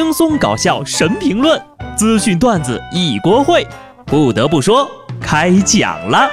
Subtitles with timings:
[0.00, 1.60] 轻松搞笑神评论，
[1.96, 3.66] 资讯段子一锅烩。
[4.06, 4.88] 不得不说，
[5.20, 6.30] 开讲了。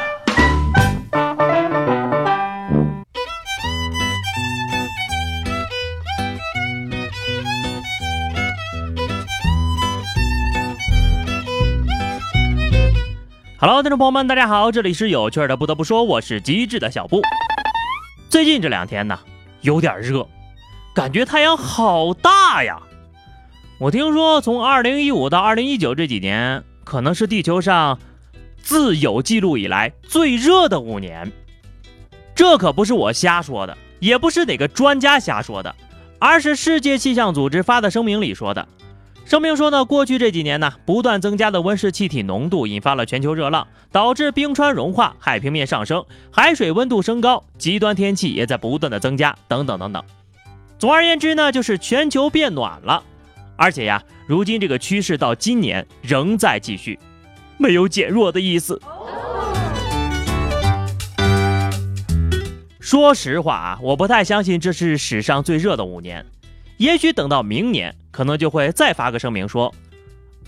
[13.59, 15.57] Hello，听众朋友们，大家好，这里是有趣的。
[15.57, 17.20] 不得不说，我是机智的小布。
[18.29, 19.18] 最近这两天呢，
[19.61, 20.27] 有点热，
[20.93, 22.77] 感觉太阳好大呀。
[23.77, 27.99] 我听说，从二零一五到二零一九这几年，可能是地球上
[28.57, 31.29] 自有记录以来最热的五年。
[32.34, 35.75] 这可不是我瞎说的，也不是哪个专家瞎说的，
[36.20, 38.65] 而是世界气象组织发的声明里说的。
[39.25, 50.01] 声明说呢，过去这几年呢，不断增加的温室气体浓度引发了全球热浪，导致冰川融化、海平面上升、海水温度升高、极端天气也在不断的增加，等等等等。
[50.79, 53.03] 总而言之呢，就是全球变暖了。
[53.55, 56.99] 而且呀，如今这个趋势到今年仍在继续，
[57.57, 58.82] 没有减弱的意思。
[62.79, 66.25] 说实话啊，我不太相信这是史上最热的五年。
[66.78, 69.74] 也许等到明年，可能就会再发个声明说，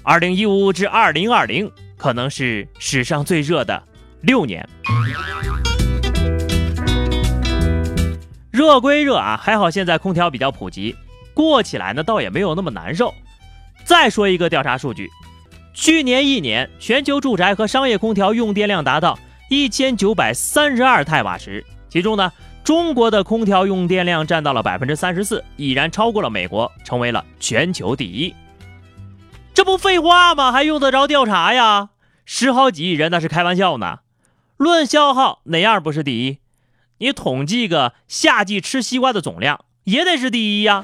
[0.03, 3.81] 二零一五至二零二零可能是史上最热的
[4.21, 4.67] 六年。
[8.51, 10.95] 热归热啊，还好现在空调比较普及。
[11.37, 13.13] 过起来呢，倒也没有那么难受。
[13.85, 15.07] 再说一个调查数据，
[15.71, 28.33] 去年一年全球住宅和商业空调用电量达到一千九百三十二太瓦时，其中呢，中国的空调用电量占到了百分之三十四，已然超过了美国，成为了全球第一。
[29.53, 30.51] 这不废话吗？
[30.51, 31.89] 还用得着调查呀？
[32.25, 33.99] 十好几亿人那是开玩笑呢。
[34.57, 36.39] 论消耗，哪样不是第一？
[36.97, 40.83] 你统计个夏季吃西瓜的总量，也得是第一呀。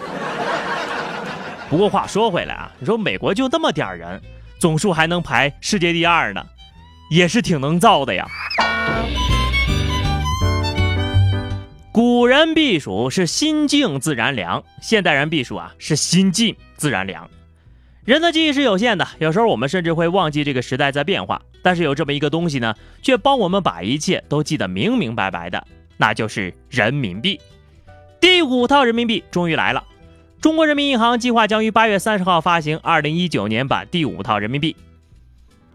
[1.73, 4.21] 不过话说回来啊，你说美国就那么点人，
[4.59, 6.45] 总数还能排世界第二呢，
[7.09, 8.28] 也是挺能造的呀。
[11.91, 17.28] 古人避暑是心静自然凉，现代人避暑啊是心静自然凉。
[18.06, 25.66] 人的记忆是有限的，有时候我们甚至会忘记这个时代在变化，但是有这么一个东西呢，却帮我们把一切都记得明明白白的，
[25.97, 27.41] 那就是人民币。
[28.22, 29.83] 第五套人民币终于来了。
[30.44, 34.76] 中国人民银行计划将于八月三十号发行二零一九年版第五套人民币。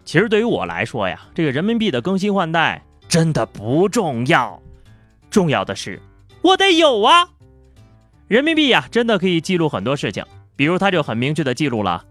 [0.05, 4.61] 其实对于我来说呀，这个人民币的更新换代真的不重要，
[5.31, 5.99] 重要的是
[6.43, 7.29] 我得有啊。
[8.27, 10.23] 人民币呀，真的可以记录很多事情，
[10.55, 12.05] 比如它就很明确的记录了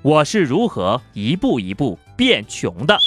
[0.00, 2.98] 我是如何一步一步变穷的。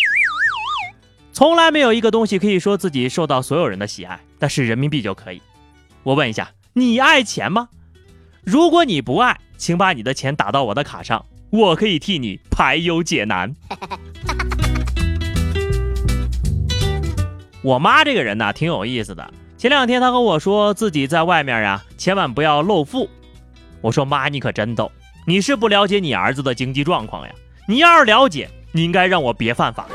[1.33, 5.41] 从来没有一个东西可以说自己受到所有人的喜爱，但是人民币就可以。
[6.03, 7.67] 我问一下，你爱钱吗？
[8.43, 13.53] 如果你不爱，请把你的钱打到我的卡上，我可以替你排忧解难。
[17.61, 19.31] 我妈这个人呢，挺有意思的。
[19.59, 23.07] 前两天她和我说自己在外面呀，千万不要露富。
[23.79, 24.91] 我说妈，你可真逗，
[25.27, 27.33] 你是不了解你儿子的经济状况呀。
[27.67, 29.85] 你要是了解，你应该让我别犯法。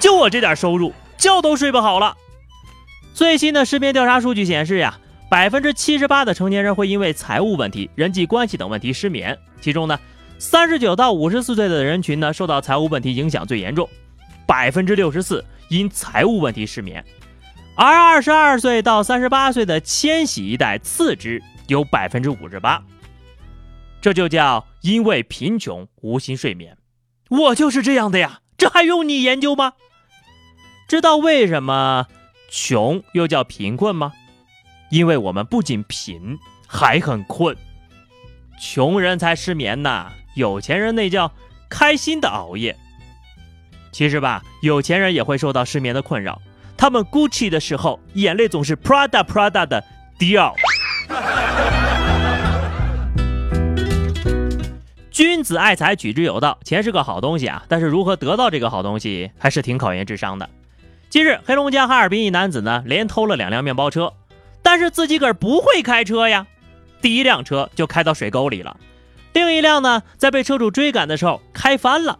[0.00, 2.16] 就我这点收入，觉都睡不好了。
[3.14, 4.98] 最新的识别调查数据显示呀。
[5.32, 9.98] 百分之七十八的成年人会因为财务问题、人际关系等问题失眠，其中呢，
[10.38, 13.88] 三十九到五十四岁的人群呢，受到财务问题影响最严重，
[14.46, 17.02] 百分之六十四因财务问题失眠，
[17.76, 22.84] 而二十二岁到三十八岁的千禧一代次之有百分之五十八，
[24.02, 26.76] 这就叫因为贫穷无心睡眠。
[27.30, 29.72] 我就是这样的呀，这还用你研究吗？
[30.86, 32.06] 知道为什么
[32.50, 34.12] 穷又叫贫困吗？
[34.92, 36.38] 因为我们不仅贫，
[36.68, 37.56] 还很困，
[38.60, 41.32] 穷人才失眠呢，有钱人那叫
[41.70, 42.76] 开心的熬夜。
[43.90, 46.42] 其实吧，有钱人也会受到失眠的困扰，
[46.76, 49.82] 他们 Gucci 的时候，眼泪总是 Prada Prada 的
[50.18, 50.54] 掉。
[55.10, 60.50] 君子爱财，取之有道，钱是个好东西啊，但是如何得到这个好东西，还是挺考验智商的。
[61.08, 64.12] 近日，黑龙江哈尔滨一男子呢，连偷了两辆面包车。
[64.62, 66.46] 但是自己个儿不会开车呀，
[67.00, 68.76] 第一辆车就开到水沟里了，
[69.32, 72.18] 另一辆呢，在被车主追赶的时候开翻了。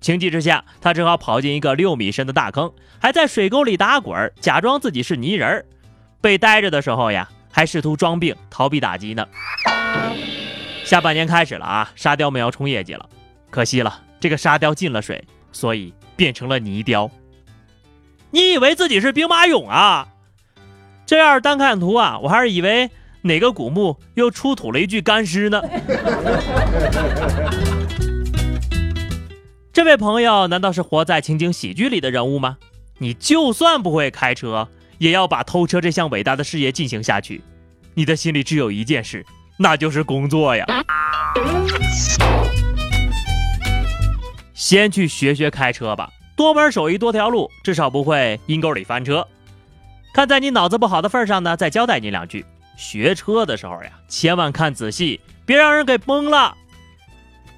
[0.00, 5.64] 情急之下，他只好跑进一个六米深的大坑，还在水沟里打滚，假装自己是泥人儿。
[6.20, 9.26] 被逮着的时候呀，还试图装病逃避打击呢。
[10.84, 13.08] 下半年开始了啊，沙雕们要冲业绩了，
[13.50, 17.10] 可惜了，这个沙雕进了水，所以变成了泥雕。
[18.30, 20.08] 你以为自己是兵马俑啊？
[21.12, 25.60] 这要是单看图啊，我还是以为哪个古墓又出土了一具干尸呢？
[29.74, 32.56] 这位朋友难道是活在情景喜剧里的人物吗？
[32.96, 34.66] 你就算不会开车，
[34.96, 37.42] 也要把偷车这项伟大的事业进行下去。
[37.92, 39.22] 你的心里只有一件事，
[39.58, 40.64] 那就是工作呀。
[44.54, 49.28] 先去学学开车吧，多门手艺多条路，至少不会阴沟里翻车。
[50.12, 52.44] 看在你脑子不好的份上呢，再交代你两句：
[52.76, 56.56] 学车的时候呀，千万看仔细，别让人给崩了。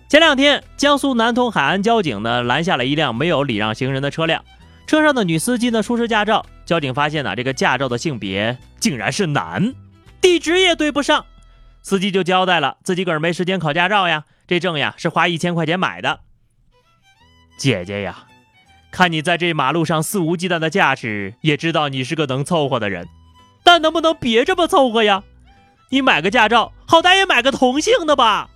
[0.09, 4.45] 前两天，江苏南通海岸交警呢拦下了一辆没有礼让行人的车辆，
[4.87, 9.75] 车上的女司机呢出示驾照，交警发现呢这个驾照的性别竟然是男，
[10.21, 11.27] 地址也对不上，
[11.83, 16.21] 司机就交代了自己个儿没时间考驾照呀，这证呀是花一千块钱买的。
[17.59, 18.27] 姐姐呀，
[18.95, 23.09] 看你在这马路上肆无忌惮的驾驶，也知道你是个能凑合的人，
[23.65, 25.25] 但能不能别这么凑合呀？
[25.91, 28.49] 你买个驾照，好歹也买个同性的吧。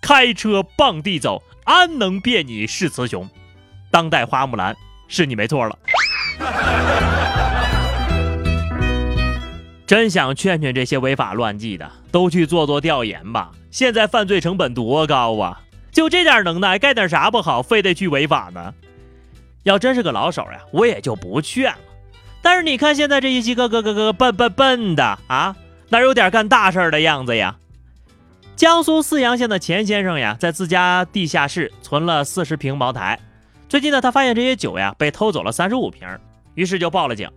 [0.00, 3.30] 开车傍地走，安能辨你是雌雄？
[3.88, 4.76] 当代花木兰
[5.06, 5.78] 是你没错了。
[9.86, 13.52] 真想劝劝这些违法乱纪的，都去做做调研吧。
[13.70, 15.60] 现在犯罪成本多高啊！
[15.92, 18.74] 就这点能耐，干点啥不好，非得去违法呢？
[19.66, 21.78] 要真是个老手呀，我也就不劝了。
[22.40, 25.56] 但是你看现在这一些个个个个笨笨笨的啊，
[25.88, 27.56] 哪有点干大事儿的样子呀？
[28.54, 33.18] 江苏泗阳县的钱先生呀，在自家地下室存了四十瓶茅台。
[33.68, 36.06] 最近呢，他发现这些酒呀被偷走了三十五瓶，
[36.54, 37.28] 于是就报了警。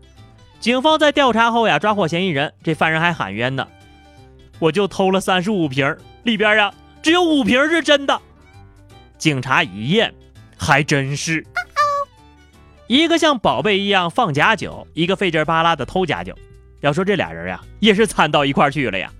[0.59, 2.53] 警方在调查后呀，抓获嫌疑人。
[2.61, 3.67] 这犯人还喊冤呢
[4.59, 6.71] ：“我就偷了三十五瓶，里边呀
[7.01, 8.21] 只有五瓶是真的。”
[9.17, 10.13] 警察一验，
[10.55, 11.43] 还真是
[12.89, 16.35] 一个像宝贝一样放假酒，一个费劲巴拉的偷假酒。
[16.81, 19.11] 要说这俩人呀，也是惨到一块去了呀。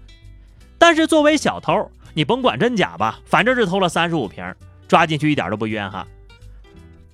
[0.79, 4.43] 但是作为小偷，你甭管真假吧，反正是偷了三十五瓶，
[4.87, 6.07] 抓进去一点都不冤哈。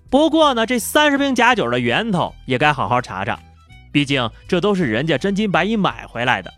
[0.10, 3.38] 不过呢，这三十瓶假酒的源头也该好好查查，
[3.92, 6.54] 毕竟这都是人家真金白银买回来的，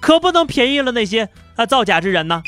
[0.00, 2.42] 可不能便宜了那些啊造假之人呢。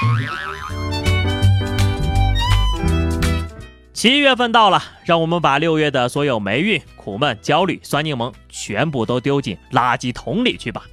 [3.99, 10.85] 七月份到了，让我们把六月的所有霉运、苦闷、焦虑、酸柠檬全部都丢进垃圾桶里去吧。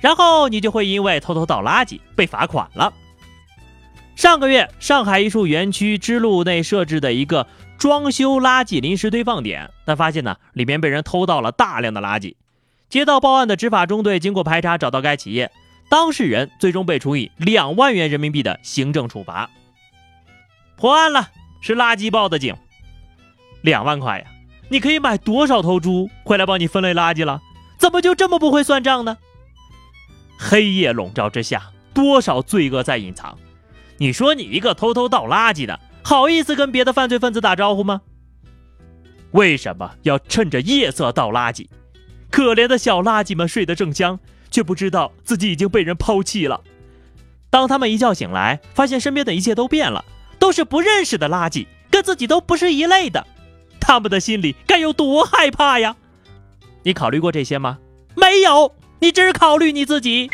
[0.00, 2.92] 然后你就会因为偷偷倒垃圾被罚款了。
[4.16, 7.46] 上个月，上海一处园区支路内设置的一个
[7.78, 12.34] 装修垃圾临时堆放点，但发现呢，里面被人偷到了大量的垃圾。
[12.88, 15.52] 接到报案的执法中队经过排查，找到该企业
[15.88, 19.48] 当事人，最终被处以两万元人民币的行政处罚。
[20.76, 21.28] 破案了，
[21.64, 22.54] 是垃圾报的警。
[23.62, 24.26] 两万块呀，
[24.68, 27.40] 你可以买多少头猪回来帮你分类垃圾了？
[27.78, 29.16] 怎么就这么不会算账呢？
[30.38, 33.38] 黑夜笼罩之下，多少罪恶在隐藏？
[33.96, 38.02] 你说你一个偷偷倒垃圾的，好意思跟别的犯罪分子打招呼吗？
[39.30, 41.66] 为什么要趁着夜色倒垃圾？
[42.30, 44.20] 可怜的小垃圾们睡得正香，
[44.50, 46.60] 却不知道自己已经被人抛弃了。
[47.48, 50.04] 当他们一觉醒来，发现身边的一切都变了，
[50.44, 53.26] 都是不认识的垃圾，跟自己都不是一类的，
[53.80, 55.96] 他们的心里该有多害怕呀？
[56.82, 57.78] 你考虑过这些吗？
[58.14, 58.70] 没有。
[59.00, 60.28] 你只考虑你自己。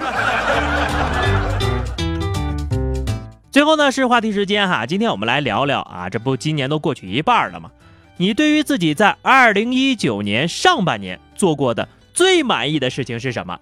[3.52, 7.70] 最后呢是话题时间哈，今天我们来聊聊啊，这不今年都过去一半了吗？
[8.16, 13.58] 你对于自己在二零一九年上半年做过的最满意的事情是什么？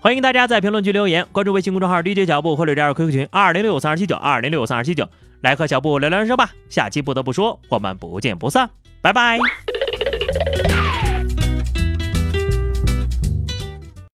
[0.00, 5.08] 欢迎大家在评论区留言，关注微信公众号 DJ 脚步或者加入 QQ 群二零六三二七九二零六三二七九，
[5.40, 6.50] 来和小布聊聊人生吧。
[6.68, 8.68] 下期不得不说，我们不见不散，
[9.00, 9.38] 拜拜。